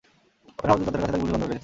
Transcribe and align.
Opera 0.51 0.69
হাউসের 0.71 0.87
চত্বরের 0.87 1.03
কাছে 1.03 1.13
তাকে 1.13 1.21
পুলিশ 1.21 1.33
ধরে 1.37 1.45
রেখেছে। 1.45 1.59